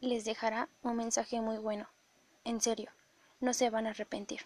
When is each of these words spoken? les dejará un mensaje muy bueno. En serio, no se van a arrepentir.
les 0.00 0.24
dejará 0.24 0.68
un 0.82 0.96
mensaje 0.96 1.40
muy 1.40 1.58
bueno. 1.58 1.88
En 2.44 2.60
serio, 2.60 2.90
no 3.40 3.54
se 3.54 3.70
van 3.70 3.86
a 3.86 3.90
arrepentir. 3.90 4.40